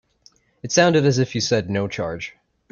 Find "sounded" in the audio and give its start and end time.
0.71-1.05